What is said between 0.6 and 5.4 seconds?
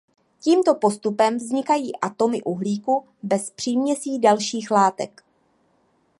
postupem vznikají atomy uhlíku bez příměsí dalších látek.